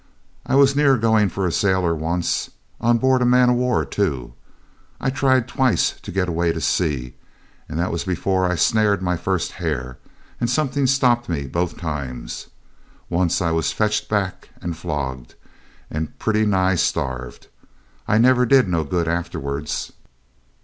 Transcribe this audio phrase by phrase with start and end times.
[0.47, 4.33] I was near going for a sailor once, on board a man o' war, too.
[4.99, 7.13] I tried twice to get away to sea,
[7.69, 9.99] that was before I'd snared my first hare,
[10.39, 12.47] and something stopped me both times.
[13.11, 15.35] Once I was fetched back and flogged,
[15.91, 17.45] and pretty nigh starved.
[18.07, 19.91] I never did no good afterwards.